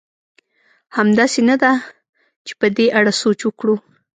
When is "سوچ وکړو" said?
3.21-3.75